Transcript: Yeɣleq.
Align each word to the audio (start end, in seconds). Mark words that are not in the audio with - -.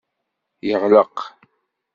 Yeɣleq. 0.67 1.17